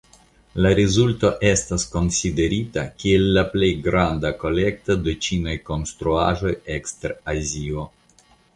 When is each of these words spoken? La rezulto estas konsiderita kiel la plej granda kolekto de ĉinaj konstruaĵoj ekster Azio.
La 0.65 0.69
rezulto 0.77 1.29
estas 1.49 1.85
konsiderita 1.95 2.85
kiel 3.03 3.27
la 3.37 3.43
plej 3.53 3.71
granda 3.89 4.33
kolekto 4.45 4.97
de 5.05 5.15
ĉinaj 5.27 5.55
konstruaĵoj 5.71 6.57
ekster 6.81 7.17
Azio. 7.37 7.89